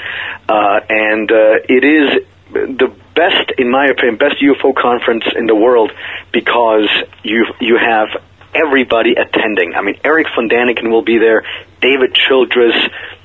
[0.49, 5.55] uh, and uh, it is the best, in my opinion, best UFO conference in the
[5.67, 5.91] world
[6.33, 6.89] because
[7.25, 8.09] you you have
[8.55, 9.75] everybody attending.
[9.75, 11.43] I mean, Erich von Daniken will be there,
[11.81, 12.77] David Childress,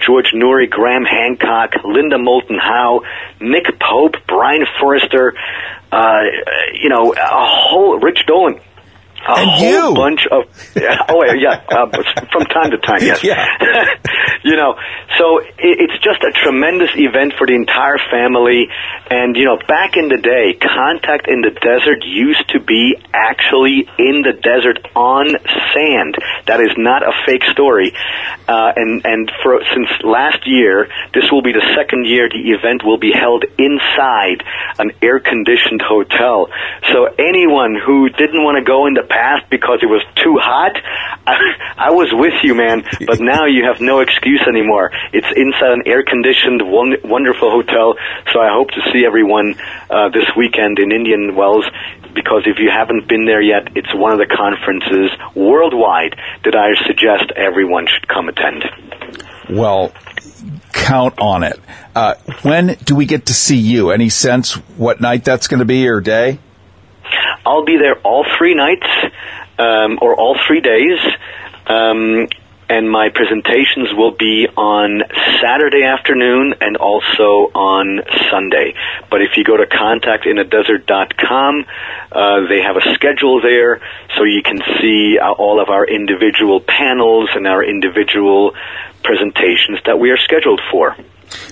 [0.05, 3.01] George Noory, Graham Hancock, Linda Moulton Howe,
[3.39, 5.33] Nick Pope, Brien Foerster,
[5.91, 6.21] uh,
[6.81, 8.59] you know, a whole Rich Dolan
[9.25, 9.95] a And whole you.
[9.95, 10.43] bunch of
[11.09, 11.87] oh yeah uh,
[12.33, 13.39] from time to time yes Yeah.
[14.43, 14.75] you know
[15.17, 18.67] so it, it's just a tremendous event for the entire family.
[19.09, 23.87] And you know back in the day contact in the desert used to be actually
[23.97, 25.37] in the desert on
[25.73, 26.17] sand.
[26.47, 27.93] That is not a fake story.
[28.47, 32.83] Uh, and and for since last year this will be the second year the event
[32.83, 34.41] will be held inside
[34.79, 36.49] an air conditioned hotel.
[36.91, 40.73] So anyone who didn't want to go in the past because it was too hot
[41.25, 41.37] I,
[41.89, 42.83] I was with you man.
[43.05, 47.95] But now you have no excuse anymore it's inside an air conditioned won- wonderful hotel
[48.31, 49.55] so I hope to see everyone
[49.89, 51.65] uh, this weekend in Indian Wells
[52.13, 56.15] because if you haven't been there yet it's one of the conferences worldwide
[56.45, 58.65] that I suggest everyone should come attend
[59.49, 59.91] Well,
[60.71, 61.59] count on it.
[61.95, 63.91] Uh, when do we get to see you?
[63.91, 66.39] Any sense what night that's going to be or day?
[67.45, 68.87] I'll be there all three nights
[69.59, 70.99] um, or all three days.
[71.67, 72.27] Um,
[72.69, 75.03] and my presentations will be on
[75.41, 78.73] Saturday afternoon and also on Sunday.
[79.09, 81.65] But if you go to contactinaDesert.com,
[82.11, 83.81] uh, they have a schedule there
[84.15, 88.55] so you can see uh, all of our individual panels and our individual
[89.03, 90.95] presentations that we are scheduled for.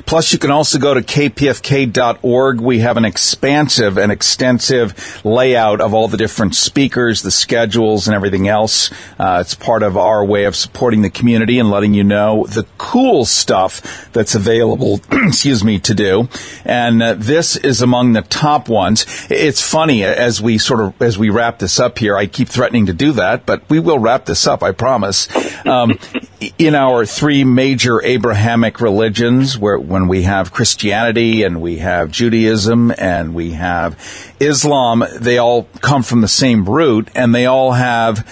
[0.05, 2.61] Plus, you can also go to kpfk.org.
[2.61, 8.15] We have an expansive and extensive layout of all the different speakers, the schedules, and
[8.15, 8.91] everything else.
[9.19, 12.65] Uh, it's part of our way of supporting the community and letting you know the
[12.77, 16.27] cool stuff that's available, excuse me, to do.
[16.65, 19.05] And uh, this is among the top ones.
[19.29, 22.87] It's funny as we sort of, as we wrap this up here, I keep threatening
[22.87, 25.27] to do that, but we will wrap this up, I promise.
[25.65, 25.97] Um,
[26.57, 32.91] in our three major Abrahamic religions, where when we have Christianity and we have Judaism
[32.97, 33.97] and we have
[34.39, 38.25] Islam, they all come from the same root and they all have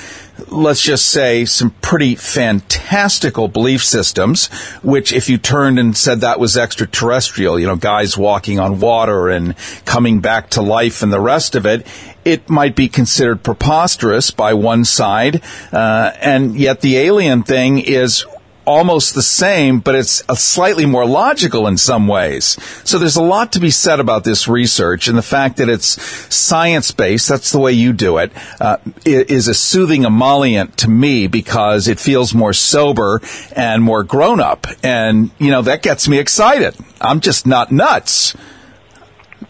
[0.47, 4.47] let's just say some pretty fantastical belief systems,
[4.81, 9.27] which if you turned and said that was extraterrestrial, you know, guys walking on water
[9.29, 11.85] and coming back to life and the rest of it,
[12.31, 18.25] it might be considered preposterous by one side, uh, and yet the alien thing is
[18.69, 22.55] almost the same, but it's a slightly more logical in some ways.
[22.83, 25.99] So there's a lot to be said about this research, and the fact that it's
[26.33, 31.25] science based, that's the way you do it, uh, is a soothing emollient to me
[31.25, 33.21] because it feels more sober
[33.55, 34.67] and more grown up.
[34.83, 36.75] And, you know, that gets me excited.
[37.01, 38.35] I'm just not nuts.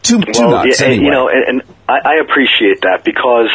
[0.01, 1.05] Too well, nuts, yeah, anyway.
[1.05, 3.49] you know, and, and I, I appreciate that because,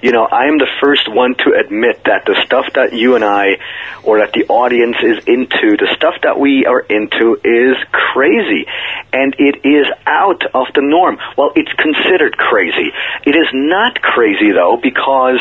[0.00, 3.24] you know, I am the first one to admit that the stuff that you and
[3.24, 3.58] I,
[4.02, 8.66] or that the audience is into, the stuff that we are into is crazy,
[9.12, 11.18] and it is out of the norm.
[11.36, 12.90] Well, it's considered crazy.
[13.26, 15.40] It is not crazy though because,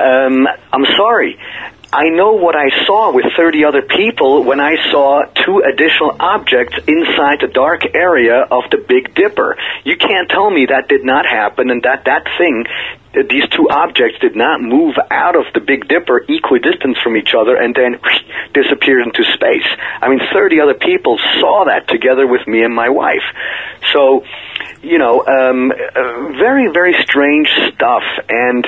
[0.00, 1.38] um, I'm sorry.
[1.92, 6.78] I know what I saw with 30 other people when I saw two additional objects
[6.88, 9.58] inside the dark area of the Big Dipper.
[9.84, 12.64] You can't tell me that did not happen and that that thing
[13.12, 17.56] these two objects did not move out of the Big Dipper equidistant from each other
[17.56, 18.00] and then
[18.54, 19.66] disappeared into space.
[20.00, 23.24] I mean, 30 other people saw that together with me and my wife.
[23.92, 24.24] So,
[24.82, 28.02] you know, um, uh, very, very strange stuff.
[28.28, 28.64] And,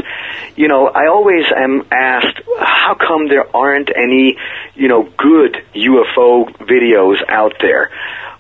[0.56, 4.36] you know, I always am asked, how come there aren't any,
[4.74, 7.90] you know, good UFO videos out there?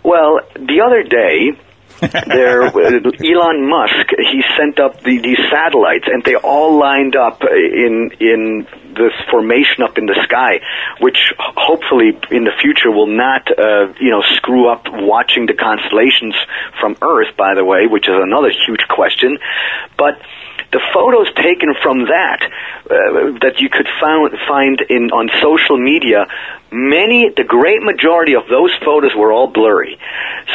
[0.02, 1.52] Well, the other day,
[2.26, 8.10] there, Elon Musk, he sent up the, these satellites, and they all lined up in
[8.20, 10.60] in this formation up in the sky,
[11.00, 16.34] which hopefully in the future will not, uh, you know, screw up watching the constellations
[16.80, 17.36] from Earth.
[17.36, 19.38] By the way, which is another huge question,
[19.98, 20.20] but
[20.74, 26.26] the photos taken from that uh, that you could found, find in on social media
[26.74, 29.96] many the great majority of those photos were all blurry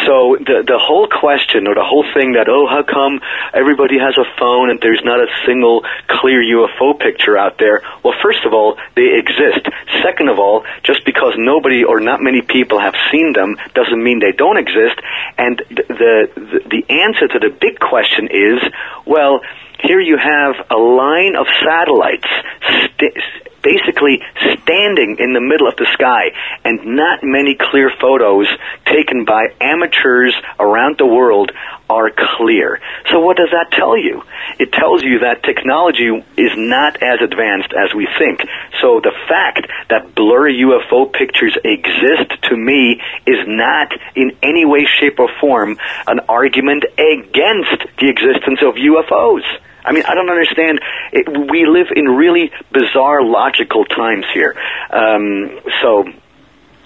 [0.05, 3.23] so the the whole question or the whole thing that oh how come
[3.55, 5.87] everybody has a phone and there's not a single
[6.19, 9.67] clear UFO picture out there well first of all they exist.
[10.03, 14.19] Second of all just because nobody or not many people have seen them doesn't mean
[14.19, 14.99] they don't exist.
[15.37, 18.59] And the the, the answer to the big question is
[19.05, 19.41] well
[19.81, 22.27] here you have a line of satellites
[22.67, 23.15] st-
[23.61, 24.19] basically
[24.63, 26.31] standing in the middle of the sky
[26.63, 28.47] and not many clear photos
[28.85, 31.51] taken by amateurs around the world
[31.89, 32.79] are clear.
[33.11, 34.23] So what does that tell you?
[34.59, 38.41] It tells you that technology is not as advanced as we think.
[38.81, 44.85] So the fact that blurry UFO pictures exist to me is not in any way,
[44.85, 45.77] shape, or form
[46.07, 49.43] an argument against the existence of UFOs.
[49.83, 50.81] I mean, I don't understand.
[51.11, 54.55] It, we live in really bizarre logical times here.
[54.91, 56.05] Um, so,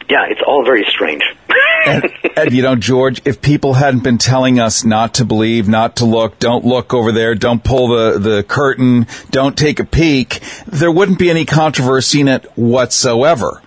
[0.10, 1.24] yeah, it's all very strange.
[1.86, 5.98] And, and, you know, George, if people hadn't been telling us not to believe, not
[5.98, 10.42] to look, don't look over there, don't pull the, the curtain, don't take a peek,
[10.66, 13.62] there wouldn't be any controversy in it whatsoever.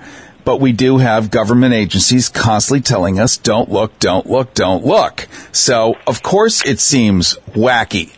[0.44, 5.26] But we do have government agencies constantly telling us, don't look, don't look, don't look.
[5.50, 8.12] So, of course, it seems wacky.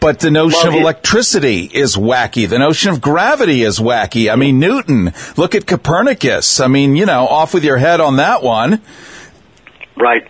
[0.00, 2.48] But the notion well, of electricity is wacky.
[2.48, 4.32] The notion of gravity is wacky.
[4.32, 6.60] I mean, Newton, look at Copernicus.
[6.60, 8.80] I mean, you know, off with your head on that one.
[9.96, 10.22] Right.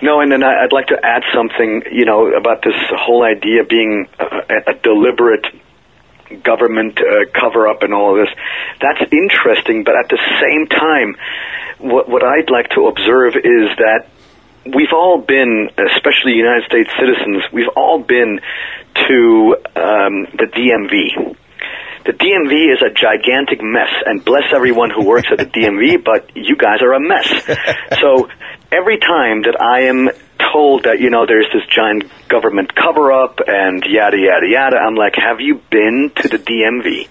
[0.00, 4.06] No, and then I'd like to add something, you know, about this whole idea being
[4.20, 5.46] a, a deliberate
[6.42, 8.34] government uh, cover up and all of this.
[8.80, 11.16] That's interesting, but at the same time,
[11.78, 14.06] what, what I'd like to observe is that
[14.74, 18.40] we've all been, especially United States citizens, we've all been
[19.08, 21.36] to um, the DMV.
[22.06, 26.36] The DMV is a gigantic mess, and bless everyone who works at the DMV, but
[26.36, 27.26] you guys are a mess.
[28.00, 28.28] so
[28.72, 30.10] every time that I am
[30.52, 34.94] told that you know there's this giant government cover up and yada yada yada, I'm
[34.94, 37.08] like, have you been to the DMV?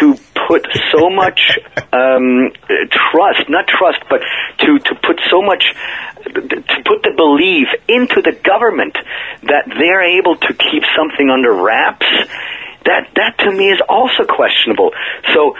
[0.00, 0.16] To
[0.48, 1.58] put so much
[1.92, 2.52] um,
[2.90, 4.20] trust, not trust, but
[4.58, 5.74] to to put so much
[6.24, 8.96] to put the belief into the government
[9.42, 12.06] that they're able to keep something under wraps,
[12.84, 14.90] that that to me is also questionable.
[15.34, 15.56] So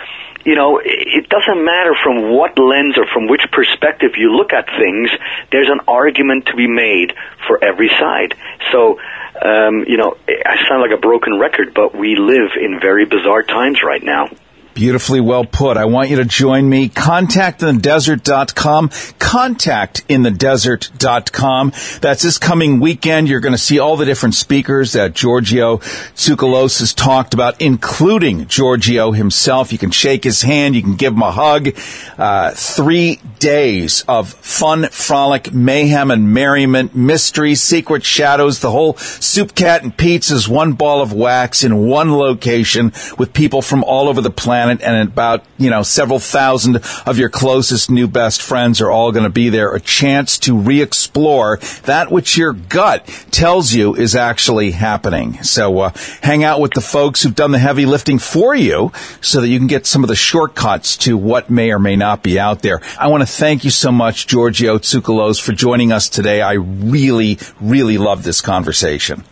[0.46, 4.66] you know, it doesn't matter from what lens or from which perspective you look at
[4.78, 5.10] things,
[5.50, 7.12] there's an argument to be made
[7.48, 8.36] for every side.
[8.70, 9.00] So,
[9.42, 13.42] um, you know, I sound like a broken record, but we live in very bizarre
[13.42, 14.28] times right now.
[14.76, 15.78] Beautifully well put.
[15.78, 16.90] I want you to join me.
[16.90, 18.90] Contactinthedesert.com.
[18.90, 21.72] Contactinthedesert.com.
[22.02, 23.26] That's this coming weekend.
[23.26, 28.48] You're going to see all the different speakers that Giorgio Tsoukalos has talked about, including
[28.48, 29.72] Giorgio himself.
[29.72, 30.74] You can shake his hand.
[30.74, 31.70] You can give him a hug.
[32.18, 39.54] Uh, three days of fun, frolic, mayhem, and merriment, mystery, secret shadows, the whole soup
[39.54, 44.20] cat and pizzas, one ball of wax in one location with people from all over
[44.20, 48.80] the planet planet and about, you know, several thousand of your closest new best friends
[48.80, 49.74] are all going to be there.
[49.74, 55.42] A chance to re-explore that which your gut tells you is actually happening.
[55.42, 55.92] So, uh,
[56.22, 59.58] hang out with the folks who've done the heavy lifting for you so that you
[59.58, 62.80] can get some of the shortcuts to what may or may not be out there.
[62.98, 66.42] I want to thank you so much, Giorgio Tsoukalos, for joining us today.
[66.42, 69.24] I really, really love this conversation.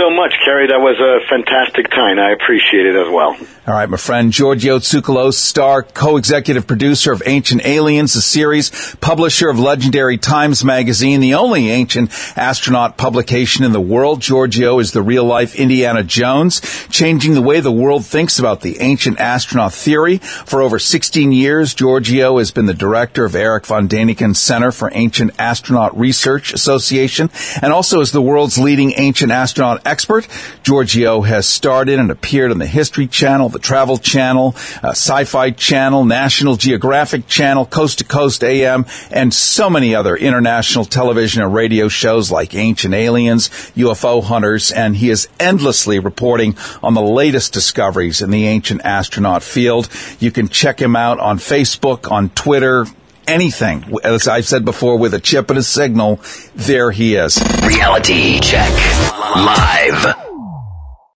[0.00, 0.66] So much, Cary.
[0.68, 2.18] That was a fantastic time.
[2.18, 3.36] I appreciate it as well.
[3.66, 9.50] All right, my friend Giorgio Tsoukalos, star, co-executive producer of Ancient Aliens, a series, publisher
[9.50, 14.22] of legendary Times Magazine, the only ancient astronaut publication in the world.
[14.22, 19.20] Giorgio is the real-life Indiana Jones, changing the way the world thinks about the ancient
[19.20, 20.16] astronaut theory.
[20.16, 24.90] For over 16 years, Giorgio has been the director of Erich von Däniken Center for
[24.94, 27.28] Ancient Astronaut Research Association,
[27.60, 30.28] and also is the world's leading ancient astronaut expert.
[30.62, 35.50] Giorgio has starred in and appeared on the History Channel, the Travel Channel, uh, Sci-Fi
[35.50, 41.52] Channel, National Geographic Channel, Coast to Coast AM, and so many other international television and
[41.52, 47.52] radio shows like Ancient Aliens, UFO Hunters, and he is endlessly reporting on the latest
[47.52, 49.88] discoveries in the ancient astronaut field.
[50.20, 52.86] You can check him out on Facebook, on Twitter,
[53.30, 53.96] anything.
[54.04, 56.20] As I've said before, with a chip and a signal,
[56.54, 57.40] there he is.
[57.64, 58.72] Reality check.
[59.36, 60.29] Live.